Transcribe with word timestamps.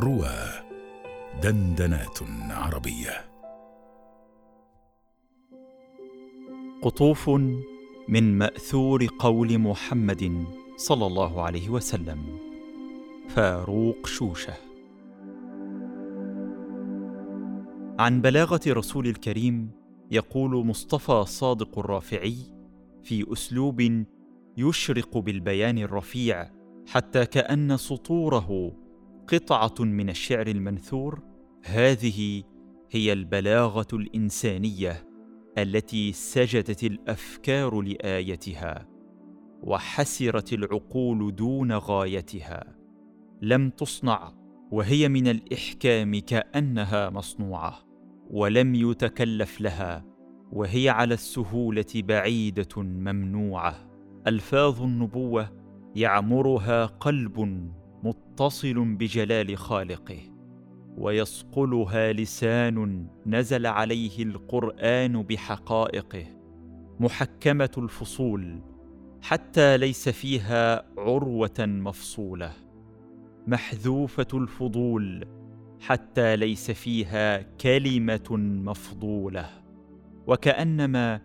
روى 0.00 0.38
دندنات 1.42 2.18
عربية. 2.50 3.30
قطوف 6.82 7.30
من 8.08 8.38
مأثور 8.38 9.06
قول 9.18 9.58
محمد 9.58 10.44
صلى 10.76 11.06
الله 11.06 11.42
عليه 11.42 11.68
وسلم. 11.68 12.38
فاروق 13.28 14.06
شوشة. 14.06 14.54
عن 17.98 18.20
بلاغة 18.20 18.60
رسول 18.68 19.06
الكريم 19.06 19.70
يقول 20.10 20.66
مصطفى 20.66 21.24
صادق 21.26 21.78
الرافعي 21.78 22.36
في 23.02 23.32
أسلوب 23.32 24.04
يشرق 24.56 25.18
بالبيان 25.18 25.78
الرفيع 25.78 26.50
حتى 26.86 27.26
كأن 27.26 27.76
سطوره 27.76 28.72
قطعة 29.28 29.74
من 29.84 30.10
الشعر 30.10 30.46
المنثور 30.46 31.22
هذه 31.64 32.42
هي 32.90 33.12
البلاغة 33.12 33.86
الإنسانية 33.92 35.08
التي 35.58 36.12
سجدت 36.12 36.84
الأفكار 36.84 37.80
لآيتها 37.80 38.88
وحسرت 39.62 40.52
العقول 40.52 41.34
دون 41.34 41.72
غايتها. 41.72 42.76
لم 43.42 43.70
تصنع 43.70 44.32
وهي 44.70 45.08
من 45.08 45.28
الإحكام 45.28 46.18
كأنها 46.18 47.10
مصنوعة 47.10 47.78
ولم 48.30 48.74
يتكلف 48.74 49.60
لها 49.60 50.04
وهي 50.52 50.88
على 50.88 51.14
السهولة 51.14 51.84
بعيدة 51.94 52.82
ممنوعة. 52.82 53.90
ألفاظ 54.26 54.82
النبوة 54.82 55.50
يعمرها 55.96 56.86
قلب 56.86 57.70
متصل 58.40 58.84
بجلال 58.84 59.56
خالقه 59.56 60.18
ويصقلها 60.96 62.12
لسان 62.12 63.06
نزل 63.26 63.66
عليه 63.66 64.22
القرآن 64.22 65.22
بحقائقه 65.22 66.26
محكمة 67.00 67.70
الفصول 67.78 68.62
حتى 69.22 69.76
ليس 69.76 70.08
فيها 70.08 70.84
عروة 70.98 71.58
مفصولة 71.58 72.52
محذوفة 73.46 74.26
الفضول 74.34 75.24
حتى 75.80 76.36
ليس 76.36 76.70
فيها 76.70 77.42
كلمة 77.42 78.36
مفضولة 78.64 79.50
وكأنما 80.26 81.20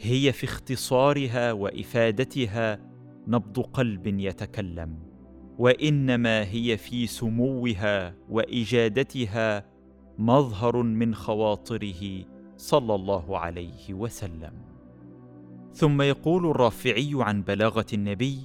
هي 0.00 0.32
في 0.32 0.44
اختصارها 0.44 1.52
وإفادتها 1.52 2.80
نبض 3.28 3.60
قلب 3.60 4.06
يتكلم. 4.06 5.07
وإنما 5.58 6.44
هي 6.50 6.76
في 6.76 7.06
سموها 7.06 8.14
وإجادتها 8.30 9.64
مظهر 10.18 10.82
من 10.82 11.14
خواطره 11.14 12.24
صلى 12.56 12.94
الله 12.94 13.38
عليه 13.38 13.94
وسلم. 13.94 14.52
ثم 15.72 16.02
يقول 16.02 16.46
الرافعي 16.50 17.10
عن 17.14 17.42
بلاغة 17.42 17.86
النبي 17.92 18.38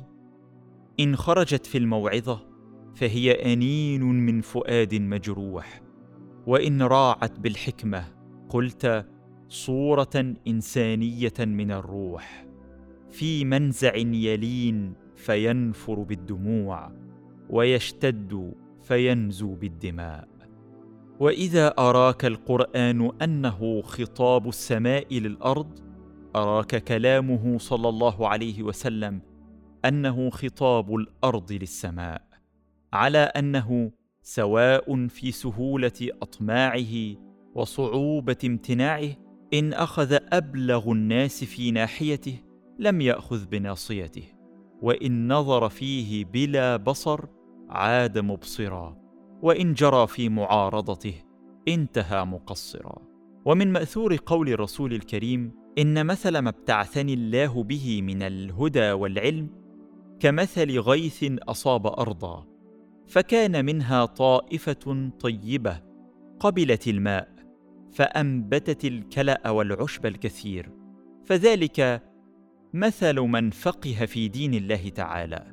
إن 1.00 1.16
خرجت 1.16 1.66
في 1.66 1.78
الموعظة 1.78 2.40
فهي 2.96 3.54
أنين 3.54 4.04
من 4.04 4.42
فؤاد 4.42 4.96
مجروح 4.96 5.82
وإن 6.48 6.82
راعت 6.82 7.40
بالحكمة 7.40 8.06
قلت 8.50 9.06
صورة 9.50 10.34
إنسانية 10.48 11.34
من 11.40 11.72
الروح 11.72 12.46
في 13.12 13.46
منزع 13.46 13.96
يلين 13.96 14.94
فينفر 15.16 16.00
بالدموع 16.00 16.92
ويشتد 17.50 18.54
فينزو 18.82 19.56
بالدماء. 19.56 20.28
وإذا 21.20 21.68
أراك 21.80 22.26
القرآن 22.26 23.12
أنه 23.22 23.82
خطاب 23.82 24.48
السماء 24.48 25.20
للأرض 25.20 25.80
أراك 26.36 26.84
كلامه 26.84 27.58
صلى 27.58 27.90
الله 27.90 28.28
عليه 28.28 28.64
وسلم 28.64 29.22
أنه 29.86 30.30
خطاب 30.30 30.96
الأرض 30.96 31.52
للسماء 31.52 32.22
على 32.94 33.18
أنه 33.18 33.92
سواء 34.22 35.08
في 35.08 35.32
سهولة 35.32 36.10
أطماعه 36.22 37.16
وصعوبة 37.56 38.38
امتناعه 38.46 39.10
إن 39.54 39.74
أخذ 39.74 40.18
أبلغ 40.34 40.92
الناس 40.92 41.44
في 41.44 41.72
ناحيته 41.72 42.38
لم 42.80 43.02
يأخذ 43.02 43.46
بناصيته. 43.46 44.24
وإن 44.84 45.34
نظر 45.34 45.70
فيه 45.70 46.26
بلا 46.26 46.78
بصر 46.78 47.26
عاد 47.70 48.20
مبصرا 48.20 48.98
وإن 49.42 49.74
جرى 49.74 50.08
في 50.08 50.30
معارضته 50.30 51.14
انتهى 51.68 52.26
مقصرا. 52.26 52.96
ومن 53.46 53.72
مأثور 53.72 54.16
قول 54.26 54.50
الرسول 54.50 54.94
الكريم 54.94 55.52
إن 55.78 56.06
مثل 56.06 56.38
ما 56.38 56.50
ابتعثني 56.50 57.14
الله 57.14 57.64
به 57.64 58.02
من 58.02 58.22
الهدى 58.22 58.92
والعلم 58.92 59.50
كمثل 60.20 60.80
غيث 60.80 61.26
أصاب 61.50 61.88
أرضا 61.88 62.46
فكان 63.08 63.66
منها 63.66 64.06
طائفة 64.06 65.12
طيبة 65.20 65.82
قبلت 66.40 66.88
الماء 66.88 67.30
فأنبتت 67.92 68.86
الكلأ 68.86 69.50
والعشب 69.50 70.06
الكثير 70.06 70.70
فذلك 71.26 72.04
مثل 72.74 73.20
من 73.20 73.50
فقه 73.50 74.06
في 74.06 74.28
دين 74.28 74.54
الله 74.54 74.90
تعالى 74.90 75.52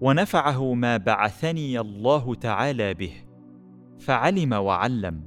ونفعه 0.00 0.74
ما 0.74 0.96
بعثني 0.96 1.80
الله 1.80 2.34
تعالى 2.34 2.94
به 2.94 3.12
فعلم 3.98 4.52
وعلم 4.52 5.26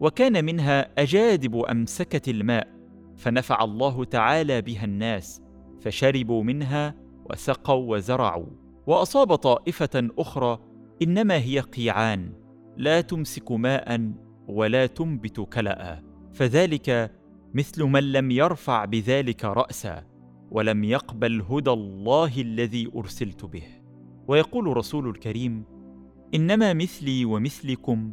وكان 0.00 0.44
منها 0.44 1.02
أجادب 1.02 1.56
امسكت 1.56 2.28
الماء 2.28 2.68
فنفع 3.16 3.64
الله 3.64 4.04
تعالى 4.04 4.62
بها 4.62 4.84
الناس 4.84 5.42
فشربوا 5.80 6.42
منها 6.42 6.94
وسقوا 7.30 7.96
وزرعوا 7.96 8.46
وأصاب 8.86 9.34
طائفة 9.34 10.08
أخرى 10.18 10.58
إنما 11.02 11.34
هي 11.34 11.60
قيعان 11.60 12.32
لا 12.76 13.00
تمسك 13.00 13.52
ماء 13.52 14.12
ولا 14.48 14.86
تنبت 14.86 15.40
كلا 15.40 16.02
فذلك 16.32 17.12
مثل 17.54 17.84
من 17.84 18.12
لم 18.12 18.30
يرفع 18.30 18.84
بذلك 18.84 19.44
راسا. 19.44 20.17
ولم 20.50 20.84
يقبل 20.84 21.42
هدى 21.50 21.70
الله 21.70 22.40
الذي 22.40 22.90
أرسلت 22.96 23.44
به. 23.44 23.62
ويقول 24.28 24.76
رسول 24.76 25.08
الكريم 25.08 25.64
إنما 26.34 26.72
مثلي 26.72 27.24
ومثلكم 27.24 28.12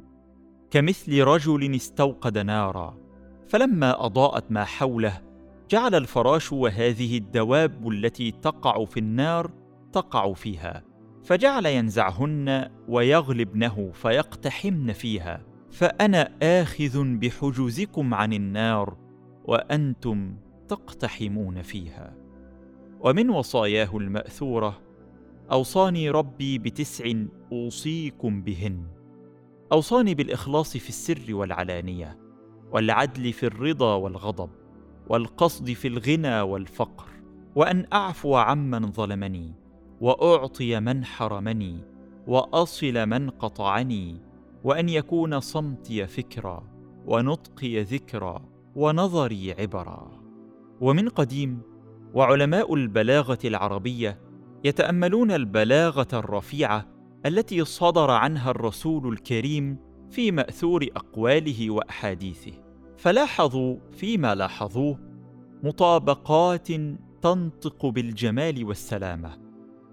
كمثل 0.72 1.22
رجل 1.22 1.75
استوقد 1.75 2.38
نارا 2.38 2.97
فلما 3.47 4.06
أضاءت 4.06 4.51
ما 4.51 4.63
حوله 4.63 5.22
جعل 5.69 5.95
الفراش 5.95 6.53
وهذه 6.53 7.18
الدواب 7.18 7.91
التي 7.91 8.31
تقع 8.31 8.85
في 8.85 9.00
النار 9.00 9.51
تقع 9.94 10.34
فيها 10.34 10.84
فجعل 11.24 11.66
ينزعهن 11.66 12.69
ويغلبنه 12.88 13.91
فيقتحمن 13.94 14.94
فيها 14.94 15.41
فأنا 15.72 16.31
آخذ 16.41 17.03
بحجوزكم 17.03 18.13
عن 18.13 18.34
النار 18.34 18.97
وأنتم 19.45 20.35
تقتحمون 20.68 21.62
فيها. 21.62 22.25
ومن 23.06 23.30
وصاياه 23.30 23.98
المأثورة 23.98 24.82
أوصاني 25.52 26.10
ربي 26.10 26.58
بتسع 26.58 27.12
أوصيكم 27.52 28.42
بهن. 28.42 28.88
أوصاني 29.72 30.16
بالإخلاص 30.16 30.78
في 30.78 30.90
السر 30.90 31.36
والعلانية 31.36 32.20
والعدل 32.72 33.34
في 33.34 33.46
الرضا 33.46 33.96
والغضب 33.96 34.50
والقصد 35.10 35.72
في 35.72 35.88
الغنى 35.88 36.42
والفقر. 36.42 37.06
وأن 37.56 37.86
أعفو 37.94 38.36
عمن 38.36 38.92
ظلمني 38.92 39.54
وأعطي 40.02 40.80
من 40.80 41.06
حرمني 41.06 41.78
وأصل 42.28 43.06
من 43.06 43.30
قطعني 43.30 44.22
وأن 44.63 44.90
يكون 44.90 45.40
صمتي 45.40 46.08
فكرا 46.08 46.63
ونطقي 47.06 47.81
ذكرا 47.81 48.46
ونظري 48.75 49.51
عبرا. 49.51 50.12
ومن 50.81 51.10
قديم 51.10 51.75
وعلماء 52.15 52.73
البلاغة 52.73 53.39
العربية 53.45 54.19
يتأملون 54.63 55.31
البلاغة 55.31 56.07
الرفيعة 56.13 56.88
التي 57.25 57.65
صدر 57.65 58.12
عنها 58.12 58.51
الرسول 58.51 59.13
الكريم 59.13 59.77
في 60.12 60.31
مأثور 60.31 60.88
أقواله 60.95 61.69
وأحاديثه. 61.69 62.51
فلاحظوا 62.97 63.77
فيما 63.91 64.35
لاحظوه 64.35 65.00
مطابقات 65.63 66.67
تنطق 67.21 67.85
بالجمال 67.85 68.63
والسلامة 68.63 69.38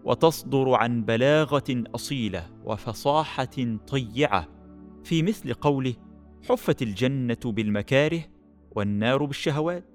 وتصدر 0.04 0.74
عن 0.74 1.04
بلاغة 1.04 1.84
أصيلة 1.94 2.50
وفصاحة 2.64 3.76
طيعة. 3.88 4.48
في 5.04 5.22
مثل 5.22 5.54
قوله 5.54 5.94
حفت 6.48 6.82
الجنة 6.82 7.36
بالمكاره 7.44 8.24
والنار 8.70 9.24
بالشهوات. 9.24 9.91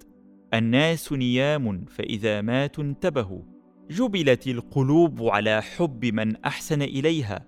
الناس 0.53 1.13
نيام 1.13 1.85
فإذا 1.85 2.41
ماتوا 2.41 2.83
انتبهوا 2.83 3.41
جبلت 3.89 4.47
القلوب 4.47 5.23
على 5.23 5.61
حب 5.61 6.05
من 6.05 6.35
أحسن 6.35 6.81
إليها 6.81 7.45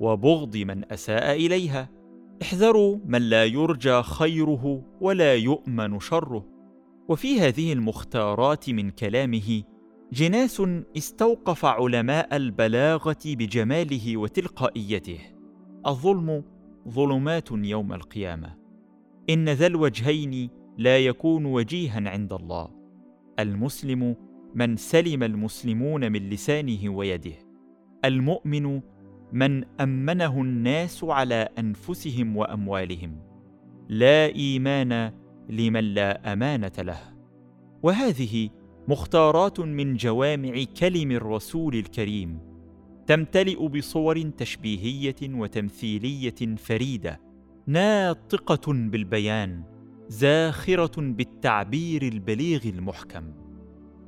وبغض 0.00 0.56
من 0.56 0.92
أساء 0.92 1.46
إليها. 1.46 1.90
احذروا 2.42 2.98
من 3.04 3.22
لا 3.22 3.44
يرجى 3.44 4.02
خيره 4.02 4.84
ولا 5.00 5.34
يؤمن 5.34 6.00
شره. 6.00 6.46
وفي 7.08 7.40
هذه 7.40 7.72
المختارات 7.72 8.70
من 8.70 8.90
كلامه 8.90 9.62
جناس 10.12 10.62
استوقف 10.96 11.64
علماء 11.64 12.36
البلاغة 12.36 13.22
بجماله 13.26 14.16
وتلقائيته. 14.16 15.18
الظلم 15.86 16.44
ظلمات 16.88 17.48
يوم 17.52 17.92
القيامة. 17.92 18.56
إن 19.30 19.48
ذا 19.48 19.66
الوجهين 19.66 20.50
لا 20.78 20.98
يكون 20.98 21.44
وجيها 21.44 22.10
عند 22.10 22.32
الله. 22.32 22.68
المسلم 23.38 24.16
من 24.54 24.76
سلم 24.76 25.22
المسلمون 25.22 26.12
من 26.12 26.30
لسانه 26.30 26.88
ويده. 26.88 27.32
المؤمن 28.04 28.80
من 29.32 29.64
أمنه 29.80 30.42
الناس 30.42 31.04
على 31.04 31.48
أنفسهم 31.58 32.36
وأموالهم. 32.36 33.20
لا 33.88 34.26
إيمان 34.26 35.12
لمن 35.48 35.84
لا 35.84 36.32
أمانة 36.32 36.72
له. 36.78 37.00
وهذه 37.82 38.50
مختارات 38.88 39.60
من 39.60 39.96
جوامع 39.96 40.64
كلم 40.80 41.10
الرسول 41.10 41.74
الكريم. 41.74 42.38
تمتلئ 43.06 43.68
بصور 43.68 44.22
تشبيهية 44.22 45.16
وتمثيلية 45.22 46.56
فريدة 46.56 47.20
ناطقة 47.66 48.72
بالبيان. 48.72 49.75
زاخرة 50.08 51.00
بالتعبير 51.00 52.02
البليغ 52.02 52.60
المحكم. 52.64 53.32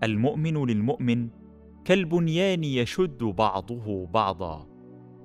المؤمن 0.03 0.67
للمؤمن 0.67 1.29
كالبنيان 1.85 2.65
يشد 2.65 3.25
بعضه 3.25 4.07
بعضا. 4.07 4.67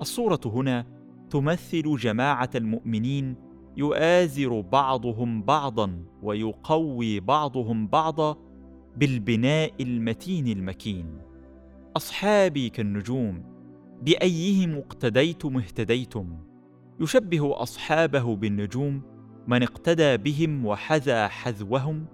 الصورة 0.01 0.39
هنا 0.45 0.85
تمثل 1.29 1.95
جماعة 1.95 2.49
المؤمنين 2.55 3.35
يؤازر 3.77 4.61
بعضهم 4.61 5.43
بعضا 5.43 6.05
ويقوي 6.21 7.19
بعضهم 7.19 7.87
بعضا 7.87 8.37
بالبناء 8.97 9.73
المتين 9.81 10.47
المكين. 10.47 11.05
أصحابي 11.97 12.69
كالنجوم 12.69 13.43
بأيهم 14.01 14.77
اقتديتم 14.77 15.57
اهتديتم؟ 15.57 16.37
يشبه 16.99 17.61
أصحابه 17.61 18.35
بالنجوم 18.35 19.12
من 19.47 19.63
اقتدى 19.63 20.17
بهم 20.17 20.65
وحذا 20.65 21.27
حذوهم 21.27 22.05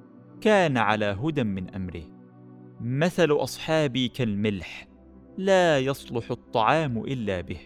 كان 0.41 0.77
على 0.77 1.05
هدى 1.05 1.43
من 1.43 1.69
أمره. 1.69 2.03
مثل 2.81 3.31
أصحابي 3.31 4.07
كالملح 4.07 4.87
لا 5.37 5.79
يصلح 5.79 6.31
الطعام 6.31 6.97
إلا 6.97 7.41
به. 7.41 7.59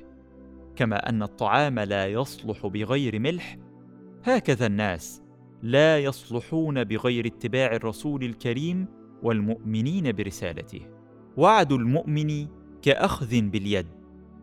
كما 0.76 1.10
أن 1.10 1.24
الطعام 1.24 1.80
لا 1.80 2.08
يصلح 2.08 2.68
بغير 2.68 3.20
ملح 3.20 3.58
هكذا 4.24 4.66
الناس 4.66 5.22
لا 5.62 6.00
يصلحون 6.00 6.84
بغير 6.84 7.28
اتباع 7.28 7.76
الرسول 7.76 8.24
الكريم 8.24 8.88
والمؤمنين 9.24 10.12
برسالته. 10.12 10.82
وعد 11.38 11.72
المؤمن 11.72 12.48
كأخذ 12.82 13.42
باليد 13.42 13.88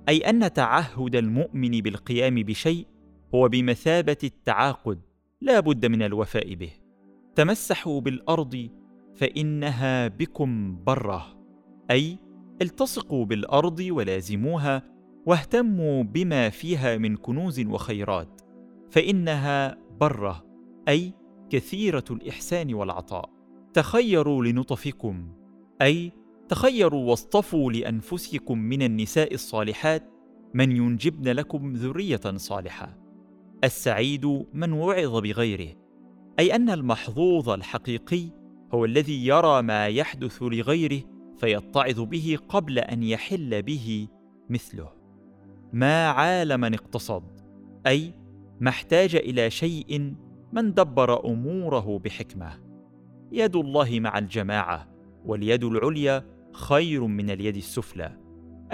أي 0.08 0.18
أن 0.18 0.52
تعهد 0.52 1.16
المؤمن 1.16 1.70
بالقيام 1.70 2.34
بشيء 2.34 2.86
هو 3.34 3.48
بمثابة 3.48 4.16
التعاقد 4.24 5.00
لا 5.40 5.60
بد 5.60 5.86
من 5.86 6.02
الوفاء 6.02 6.54
به. 6.54 6.70
تمسحوا 7.34 8.00
بالأرض 8.00 8.68
فإنها 9.14 10.08
بكم 10.08 10.78
برة. 10.84 11.26
أي 11.90 12.18
التصقوا 12.62 13.24
بالأرض 13.24 13.86
ولازموها 13.90 14.82
واهتموا 15.26 16.02
بما 16.02 16.48
فيها 16.48 16.96
من 16.96 17.16
كنوز 17.16 17.60
وخيرات 17.60 18.40
فإنها 18.90 19.78
برة. 20.00 20.44
أي 20.88 21.14
كثيرة 21.50 22.04
الإحسان 22.10 22.74
والعطاء. 22.74 23.30
تخيروا 23.74 24.44
لنطفكم. 24.44 25.32
أي 25.82 26.12
تخيروا 26.48 27.10
واصطفوا 27.10 27.72
لأنفسكم 27.72 28.58
من 28.58 28.82
النساء 28.82 29.34
الصالحات 29.34 30.10
من 30.54 30.76
ينجبن 30.76 31.28
لكم 31.28 31.72
ذرية 31.72 32.36
صالحة. 32.36 32.99
السعيد 33.64 34.44
من 34.52 34.72
وعظ 34.72 35.16
بغيره 35.16 35.74
أي 36.38 36.54
أن 36.54 36.70
المحظوظ 36.70 37.48
الحقيقي 37.48 38.22
هو 38.74 38.84
الذي 38.84 39.26
يرى 39.26 39.62
ما 39.62 39.86
يحدث 39.86 40.42
لغيره 40.42 41.02
فيتعظ 41.38 42.00
به 42.00 42.38
قبل 42.48 42.78
أن 42.78 43.02
يحل 43.02 43.62
به 43.62 44.08
مثله. 44.50 44.88
ما 45.72 46.08
عال 46.08 46.58
من 46.58 46.74
اقتصد 46.74 47.22
أي 47.86 48.14
ما 48.60 48.70
احتاج 48.70 49.16
إلى 49.16 49.50
شيء 49.50 50.14
من 50.52 50.74
دبر 50.74 51.30
أموره 51.30 51.98
بحكمة. 51.98 52.52
يد 53.32 53.56
الله 53.56 54.00
مع 54.00 54.18
الجماعة 54.18 54.88
واليد 55.24 55.64
العليا 55.64 56.24
خير 56.52 57.06
من 57.06 57.30
اليد 57.30 57.56
السفلى. 57.56 58.16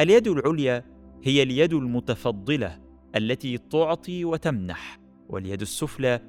اليد 0.00 0.28
العليا 0.28 0.84
هي 1.22 1.42
اليد 1.42 1.74
المتفضلة 1.74 2.85
التي 3.16 3.58
تعطي 3.58 4.24
وتمنح 4.24 5.00
واليد 5.28 5.60
السفلى 5.60 6.20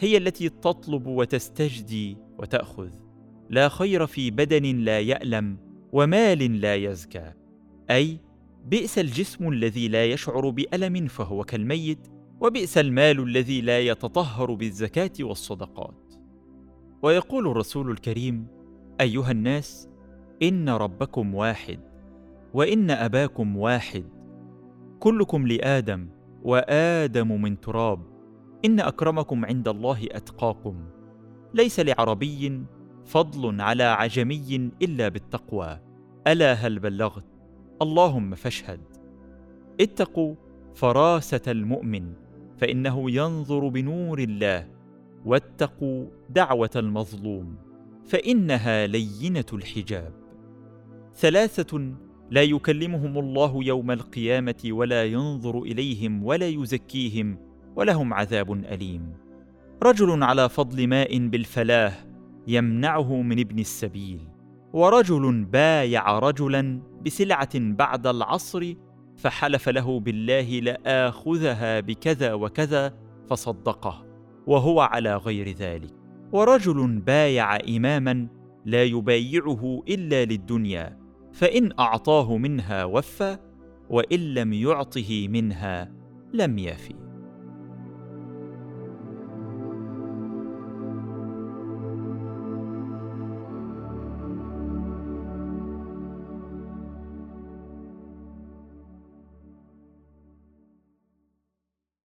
هي 0.00 0.16
التي 0.16 0.48
تطلب 0.48 1.06
وتستجدي 1.06 2.16
وتأخذ. 2.38 2.90
لا 3.50 3.68
خير 3.68 4.06
في 4.06 4.30
بدن 4.30 4.76
لا 4.76 5.00
يألم 5.00 5.56
ومال 5.92 6.60
لا 6.60 6.74
يزكى. 6.74 7.32
أي 7.90 8.20
بئس 8.66 8.98
الجسم 8.98 9.48
الذي 9.48 9.88
لا 9.88 10.04
يشعر 10.04 10.50
بألم 10.50 11.06
فهو 11.06 11.44
كالميت 11.44 12.08
وبئس 12.40 12.78
المال 12.78 13.20
الذي 13.20 13.60
لا 13.60 13.80
يتطهر 13.80 14.54
بالزكاة 14.54 15.12
والصدقات. 15.20 16.14
ويقول 17.02 17.48
الرسول 17.48 17.90
الكريم 17.90 18.46
أيها 19.00 19.30
الناس 19.30 19.88
إن 20.42 20.68
ربكم 20.68 21.34
واحد 21.34 21.80
وإن 22.54 22.90
أباكم 22.90 23.56
واحد. 23.56 24.04
كلكم 25.00 25.46
لآدم 25.46 26.08
وآدم 26.42 27.42
من 27.42 27.60
تراب 27.60 28.00
إن 28.64 28.80
أكرمكم 28.80 29.44
عند 29.44 29.68
الله 29.68 30.06
أتقاكم. 30.10 30.84
ليس 31.54 31.80
لعربي 31.80 32.62
فضل 33.04 33.60
على 33.60 33.82
عجمي 33.82 34.70
إلا 34.82 35.08
بالتقوى. 35.08 35.80
ألا 36.26 36.52
هل 36.52 36.78
بلغت؟ 36.78 37.26
اللهم 37.82 38.34
فاشهد. 38.34 38.80
اتقوا 39.80 40.34
فراسه 40.74 41.42
المؤمن 41.48 42.12
فإنه 42.58 43.10
ينظر 43.10 43.68
بنور 43.68 44.18
الله. 44.18 44.68
واتقوا 45.24 46.06
دعوة 46.30 46.70
المظلوم 46.76 47.56
فإنها 48.04 48.86
لينة 48.86 49.44
الحجاب. 49.52 50.12
ثلاثة 51.14 51.92
لا 52.32 52.42
يكلمهم 52.42 53.18
الله 53.18 53.64
يوم 53.64 53.90
القيامة 53.90 54.62
ولا 54.66 55.04
ينظر 55.04 55.62
إليهم 55.62 56.24
ولا 56.24 56.48
يزكيهم 56.48 57.38
ولهم 57.76 58.14
عذاب 58.14 58.52
أليم. 58.52 59.12
رجل 59.82 60.22
على 60.22 60.48
فضل 60.48 60.86
ماء 60.86 61.28
بالفلاه 61.28 61.92
يمنعه 62.46 63.22
من 63.22 63.38
ابن 63.38 63.58
السبيل 63.58 64.20
ورجل 64.72 65.44
بايع 65.44 66.18
رجلا 66.18 66.80
بسلعة 67.04 67.50
بعد 67.54 68.06
العصر 68.06 68.74
فحلف 69.16 69.68
له 69.68 70.00
بالله 70.00 70.60
لآخذها 70.60 71.80
بكذا 71.80 72.32
وكذا 72.32 72.94
فصدقه 73.30 74.06
وهو 74.46 74.80
على 74.80 75.16
غير 75.16 75.48
ذلك. 75.48 75.92
ورجل 76.32 77.00
بايع 77.00 77.56
اماما 77.56 78.28
لا 78.64 78.84
يبايعه 78.84 79.82
إلا 79.88 80.24
للدنيا 80.24 81.01
فإن 81.32 81.72
أعطاه 81.78 82.36
منها 82.36 82.84
وفى 82.84 83.38
وإن 83.90 84.34
لم 84.34 84.52
يعطه 84.52 85.28
منها 85.28 85.92
لم 86.32 86.58
يفي. 86.58 87.01